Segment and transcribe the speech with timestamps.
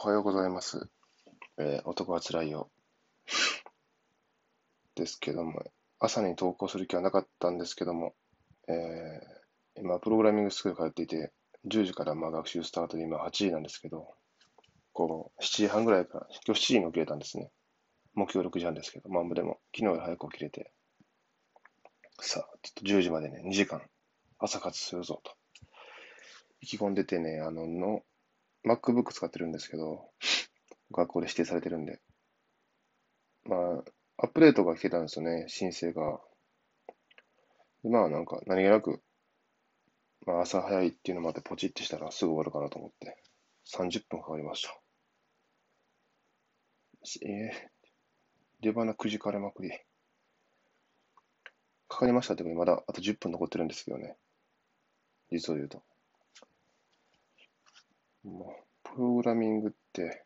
[0.00, 0.88] おはようございます。
[1.56, 2.70] えー男はつらいよ。
[4.94, 8.14] ですけども、朝に投稿する気はなかったんですけども、
[8.68, 11.32] えー今、プログラミングスクール通っていて、
[11.66, 14.14] 10時からまあ学習スタートで今8時なんですけど、
[14.92, 17.50] こう、7時半ぐらいから、今日7時に起きれたんですね。
[18.14, 20.70] 目標6時半ですけど、まあでも、昨日より早く起きれて、
[22.20, 23.82] さあ、ちょっと10時までね、2時間、
[24.38, 25.32] 朝活するぞと。
[26.60, 28.04] 意気込んでてね、あの、の
[28.68, 30.10] MacBook 使ってるんですけど、
[30.92, 32.00] 学校で指定されてるんで。
[33.44, 33.84] まあ、
[34.18, 36.20] アップデートが来てたんですよね、申請が。
[37.84, 39.00] まあなんか何気なく、
[40.26, 43.16] まあ朝早いっていうのもあってポチってしたらすぐ終わるかなと思って、
[43.72, 44.78] 30分かかりました。
[47.24, 47.68] えー、
[48.60, 49.70] 出花くじかれまくり。
[51.88, 54.16] かかりましたってことにまだあと10分残ってるんですけどね。
[55.30, 55.82] 実を言うと。
[58.28, 60.24] もう、プログラミングって、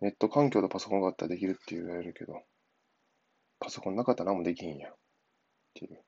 [0.00, 2.42] ネット環境とパソコンがあったらできるって言われるけど、
[3.58, 4.92] パソコンなかったら何もできへんやん。
[4.92, 4.96] っ
[5.74, 6.04] ていう。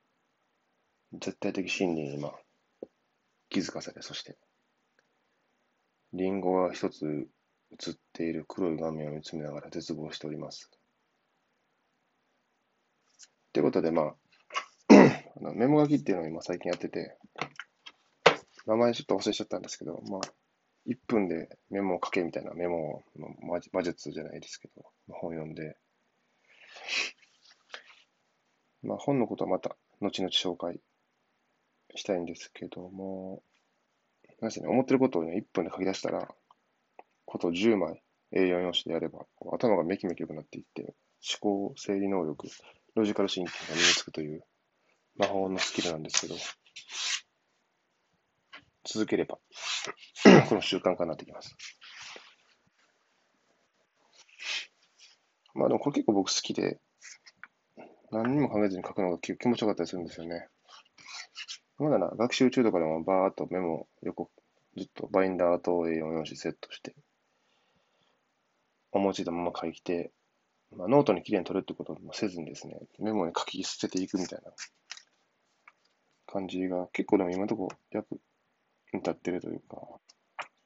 [1.15, 2.33] 絶対的真理に今、
[3.49, 4.37] 気づかせて、そして、
[6.13, 7.29] リンゴが一つ
[7.73, 10.71] 映っている黒い画面を見つめながら絶望しております。
[13.53, 14.15] ということで、まあ、
[14.95, 17.17] あのメモ書きっていうのを今最近やってて、
[18.67, 20.21] 名前ちょっと忘れちゃったんですけど、まあ、
[20.89, 23.29] 1分でメモを書けみたいなメモの
[23.73, 25.77] 魔術じゃないですけど、本を読んで、
[28.83, 30.81] まあ本のことはまた後々紹介
[31.95, 33.43] したいんですけども、
[34.41, 36.29] なんせね、思ってることをね、1分で書き出したら、
[37.27, 40.95] こと10枚 A4 用紙でやれば、頭がめきめき良くなっていって、
[41.43, 42.49] 思考、整理能力、
[42.95, 44.45] ロジカルシンキングが身につくという
[45.17, 46.37] 魔法のスキルなんですけど、
[48.91, 49.39] 続ければ、
[50.49, 51.55] この習慣化になってきます。
[55.55, 56.81] まあでもこれ結構僕好きで、
[58.11, 60.49] 何にも考えずに書くのが気気持ちよかったりするんですよね。
[61.77, 64.31] まだな、学習中とかでもバーっとメモを横、
[64.77, 66.95] ずっとバインダーと A4 用紙セットして、
[68.91, 70.13] 思いついたまま書いて、
[70.75, 74.51] まあ、ノートにきれいに取るってこともせずにですね、メモに書き捨てていくみたいな
[76.27, 78.19] 感じが結構でも今のところ役
[78.93, 79.77] に立ってるというか、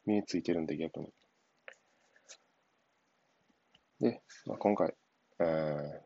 [0.06, 1.09] 身についてるんで逆に。
[4.00, 4.94] で、まあ、今回、
[5.41, 6.00] えー、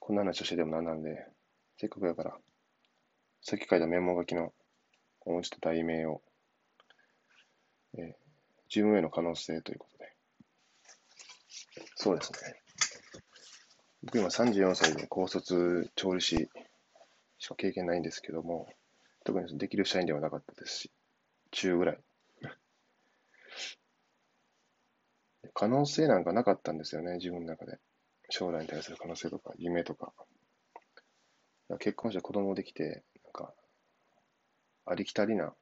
[0.00, 1.26] こんな話をしてでもなんなんで、
[1.76, 2.36] せっかくやから、
[3.42, 4.52] さっき書いたメモ書きの
[5.20, 6.22] 思いついた題名を、
[7.98, 8.12] えー、
[8.74, 10.12] 自分への可能性ということで。
[11.96, 12.60] そうですね。
[14.02, 16.48] 僕今34歳で高卒調理師
[17.38, 18.68] しか経験ないんですけども、
[19.24, 20.90] 特にできる社員ではなかったですし、
[21.54, 21.98] 中ぐらい。
[25.54, 27.78] 可能性なんかなかったんですよね、自分の中で。
[28.28, 30.12] 将来に対する可能性とか、夢とか。
[31.78, 33.54] 結婚して子供できて、なんか、
[34.86, 35.54] ありきたりな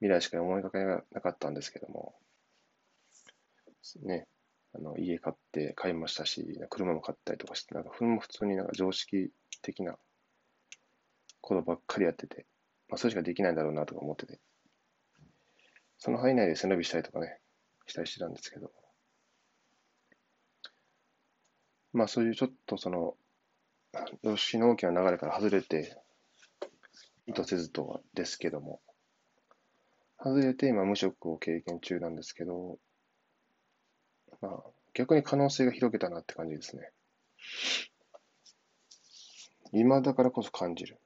[0.00, 2.14] 未来しか思いかけなかったんですけども、
[4.02, 4.26] ね、
[4.74, 9.30] あの家買って買いましたし、車も買ったりとかして、なんか普通になんか常識
[9.62, 9.96] 的な
[11.40, 12.46] ことばっかりやってて、
[12.88, 14.38] まあ、それしかできないんだろうなとか思ってて、
[15.98, 17.38] その範囲内で背伸びしたりとかね、
[17.86, 18.70] したりしてたんですけど、
[21.92, 23.14] まあそういうちょっとその、
[24.22, 25.96] 常識の大きな流れから外れて、
[27.26, 28.80] 意図せずとはですけども、
[30.18, 32.78] 外れて今無職を経験中なんですけど、
[34.40, 34.62] まあ
[34.94, 36.90] 逆に可能性が広げたなって感じですね。
[39.72, 40.98] 今だからこそ感じる。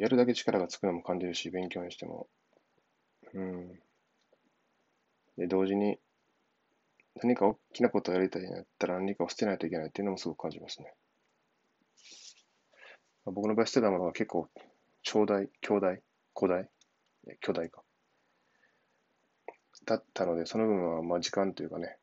[0.00, 2.28] やるだけ力がつくのも感じるし、勉強にしても。
[3.34, 3.80] うん。
[5.36, 5.98] で、同時に、
[7.22, 10.92] 何か大きなことをやりたいんだったら何かを捨てないといけないっていうのもすごく感じますね。
[13.26, 14.48] あ僕の場合捨てたものは結構、
[15.02, 15.86] 長大、兄弟、
[16.34, 16.68] 古代、
[17.40, 17.82] 巨大か。
[19.84, 21.98] だったので、その分は、まあ時間というかね、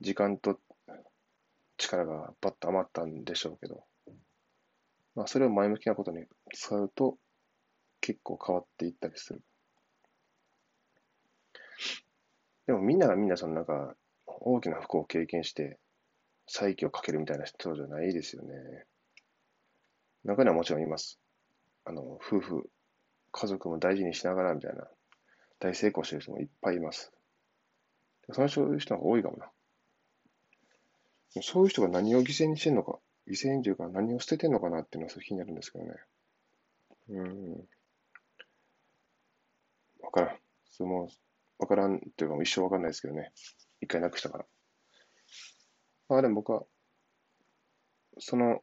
[0.00, 0.60] 時間と
[1.78, 3.84] 力がバッと余ったんでしょうけど、
[5.16, 6.24] まあそれを前向きなことに
[6.54, 7.16] 使うと
[8.00, 9.42] 結構変わっていったりする。
[12.66, 13.96] でもみんながみんなそのなんか
[14.26, 15.78] 大きな不幸を経験して
[16.46, 18.84] 再起をかけるみたいな人じゃないですよね。
[20.24, 21.18] 中にはもちろんいます。
[21.84, 22.70] あの、夫婦、
[23.32, 24.88] 家族も大事にしながらみたいな
[25.60, 27.12] 大成功してる人もいっぱいいます。
[28.32, 29.50] そのそういう人が多いかもな。
[31.42, 35.90] そういう人が何を犠牲にしてんのか、犠牲にというか何を捨ててんのかなっていうのはすごい気になるんですけどね。
[37.08, 37.68] うん。
[40.00, 40.38] わからん。
[40.70, 41.08] その
[41.58, 43.32] わからんというか一生わかんないですけどね。
[43.80, 44.46] 一回なくしたから。
[46.08, 46.62] まあでも僕は、
[48.18, 48.60] その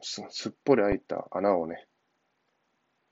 [0.00, 1.86] すすっぽり開いた穴をね、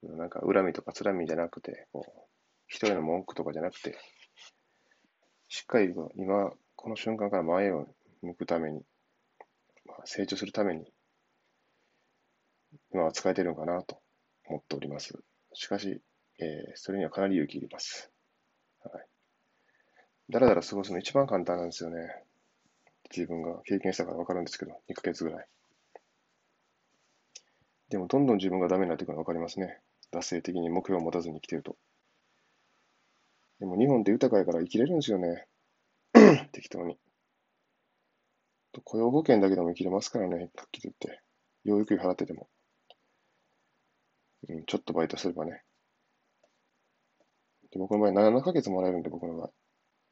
[0.02, 2.20] なんか恨みとかつらみじゃなくて、こう、
[2.68, 3.98] 一人の文句とかじゃなくて、
[5.48, 7.86] しっかり今、この瞬間から前を
[8.22, 8.82] 向くために、
[9.86, 10.92] まあ、成長するために、
[12.92, 14.00] 今は使えてるのかなと
[14.48, 15.18] 思っております。
[15.54, 16.00] しかし、
[16.38, 18.10] えー、それにはかなり勇気いります。
[18.82, 19.06] はい。
[20.30, 21.96] だらだら過ごすの一番簡単なんですよね。
[23.10, 25.46] 自分が経験したからわかるんですけど、2ヶ月ぐらい。
[27.88, 29.78] でも、どんどん自分がダメになっていくのがわかりますね。
[30.12, 31.76] 惰性的に目標を持たずに生きてると。
[33.60, 35.46] でも、日本って豊かやから生きれるんですよね。
[36.52, 36.98] 適当に。
[38.82, 41.22] 雇用保険だけでも生きれますからね、はっきり言って。
[41.64, 42.48] 養育費払ってても。
[44.48, 45.62] うん、ちょっとバイトすればね。
[47.72, 49.50] で僕の場合7ヶ月もらえるんで、僕の場合。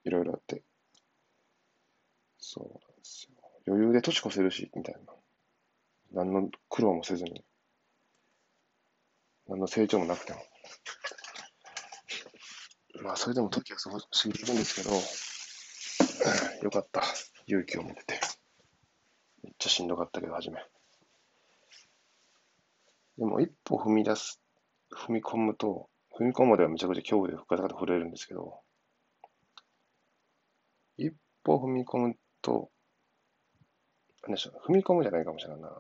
[0.05, 0.63] いろいろあって。
[2.39, 3.35] そうなんですよ。
[3.67, 5.01] 余裕で年越せるし、みたいな。
[6.13, 7.45] 何の苦労もせずに。
[9.47, 10.41] 何の成長もなくても。
[13.03, 13.91] まあ、それでも時は過
[14.29, 14.91] ぎていくんですけど、
[16.63, 17.03] よかった。
[17.47, 18.21] 勇気を持って。
[19.45, 20.59] めっちゃしんどかったけど、初め。
[23.19, 24.41] でも、一歩踏み出す、
[24.91, 28.61] 踏み込むと、踏み込むまではめちゃくちゃ恐怖でガタガタ震えるんですけど、
[30.97, 31.13] 一
[31.45, 32.71] 歩踏み込むと、
[34.23, 35.71] 何でしょう、踏み込むじゃないかもしれないな。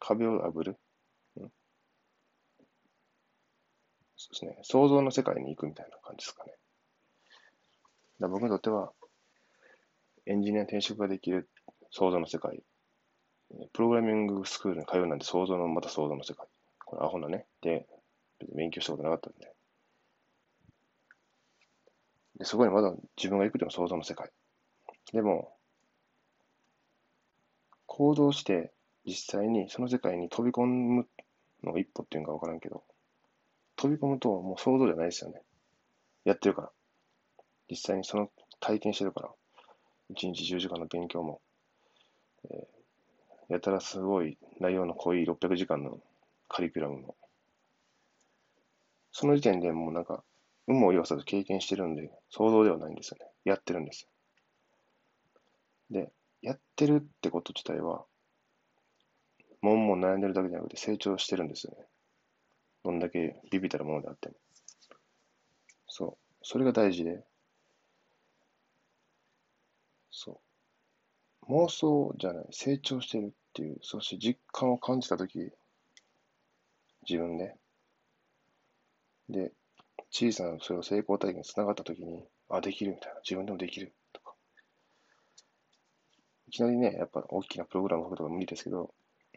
[0.00, 0.78] 壁を破る、
[1.36, 1.52] うん、
[4.16, 4.58] そうですね。
[4.62, 6.52] 想像の世界に行くみたいな感じですかね。
[8.18, 8.92] だ僕にとっては、
[10.26, 11.48] エンジニア転職ができる
[11.90, 12.62] 想像の世界。
[13.72, 16.46] プログラミングスクールに通うなんて想像のまた想像の世界。
[16.84, 17.46] これアホなね。
[17.62, 17.86] で、
[18.54, 19.52] 勉強したことなかったんで。
[22.38, 24.30] で、そこにまだ自分が行くでも想像の世界。
[25.12, 25.52] でも、
[27.86, 28.72] 行動して
[29.06, 31.08] 実際にその世界に飛び込む
[31.64, 32.84] のが一歩っていうのかわからんけど、
[33.76, 35.40] 飛び込むともう想像じゃないですよね。
[36.24, 36.70] やってるから。
[37.70, 38.30] 実際にその
[38.60, 39.30] 体験してるから。
[40.10, 41.40] 1日10時間の勉強も、
[43.48, 46.00] やたらすごい内容の濃い600時間の
[46.48, 47.16] カリキュラムも、
[49.12, 50.22] その時点でもうなんか、
[50.66, 53.26] 有無を言わさず経験してるんで、想像ではないんですよね。
[53.44, 54.08] やってるんです。
[55.90, 56.12] で、
[56.42, 58.04] やってるってこと自体は、
[59.60, 61.84] もんもん悩んでるだけじゃなくて成長してるんですよね。
[62.84, 64.34] どんだけビビたるものであっても。
[65.88, 66.34] そう。
[66.42, 67.24] それが大事で、
[70.10, 70.40] そ
[71.48, 71.52] う。
[71.52, 75.50] 妄想じゃない、成長してるっていう、そして実感を感じたとき、
[77.08, 77.54] 自分で、
[79.28, 79.52] で、
[80.10, 84.34] 小さなそれを成功体験につながったときに、あ、できるみたいな、自分でもできるとか。
[86.48, 88.94] いきなりね、やっぱ大きなプログラムを書くとか無理ですけど、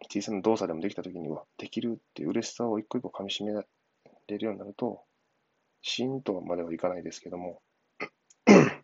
[0.10, 5.04] 小さな動作でもできたときには、できるっていう嬉しさを一個一個噛み締めれるようになると、
[5.82, 7.62] シーンとまではいかないですけども、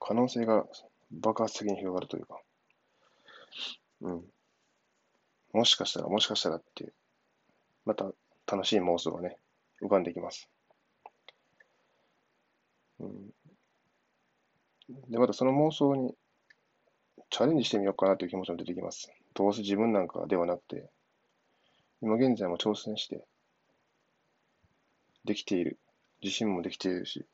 [0.00, 0.64] 可能性が
[1.10, 2.40] 爆発的に広がるというか、
[4.00, 4.24] うん。
[5.52, 6.94] もしかしたら、もしかしたらっていう、
[7.84, 8.12] また
[8.46, 9.36] 楽しい妄想がね、
[9.82, 10.48] 浮かんできます。
[13.00, 13.30] うん。
[15.08, 16.14] で、またその妄想に
[17.30, 19.10] チャレンジしてみようかなという気持ちも出てきます。
[19.34, 20.90] どうせ自分なんかではなくて、
[22.00, 23.24] 今現在も挑戦して、
[25.24, 25.78] できている。
[26.22, 27.24] 自信もできているし、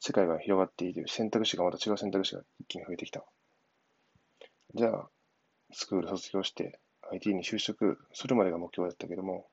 [0.00, 3.24] 世界が広がっている選択肢がまた違う選択肢が一気に増えてきた。
[4.74, 5.08] じゃあ、
[5.74, 6.78] スクール卒業して
[7.10, 9.46] IT に就職するまでが目標だったけども、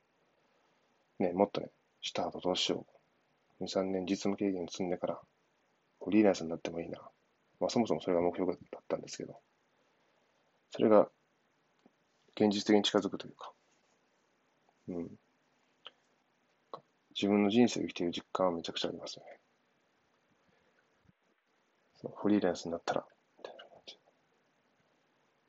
[1.19, 1.69] ね、もっとね、
[2.01, 2.85] した後どうしよ
[3.59, 3.63] う。
[3.63, 5.19] 2、3年実務経験積んでから、
[6.03, 6.99] フリーランスになってもいいな。
[7.59, 9.39] まあそもそもそれが目標だったんですけど、
[10.71, 11.09] それが
[12.35, 13.51] 現実的に近づくというか、
[14.89, 15.09] うん。
[17.15, 19.39] 自分の人生を生きている実感はめちゃくちゃありますよね。
[22.15, 23.05] フリーランスになったら、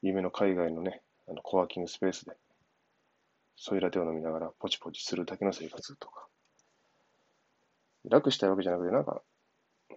[0.03, 2.33] 夢の海外のね、あのコワーキングスペースで、
[3.57, 6.27] ソイラテを飲みながらポチポチするだけの生活とか。
[8.11, 9.23] 楽したいわけじゃなくて、なんか、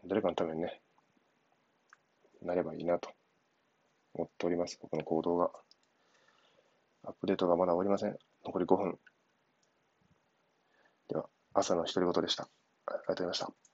[0.06, 0.80] 誰かのためにね、
[2.44, 3.10] なればいいなと
[4.14, 4.78] 思っております。
[4.80, 5.52] 僕の行動が。
[7.04, 8.18] アップデートがまだ終わりません。
[8.46, 9.00] 残り5分。
[11.08, 12.48] では、朝の独り言でした。
[12.86, 13.65] ありがとうございました。